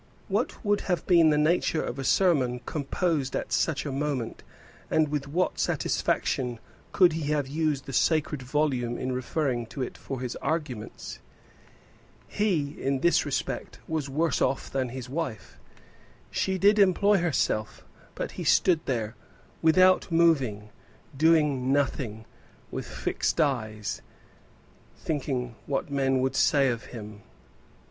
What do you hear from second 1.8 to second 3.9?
of a sermon composed at such